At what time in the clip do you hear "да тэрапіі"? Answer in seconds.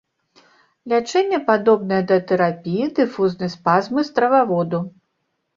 2.11-2.89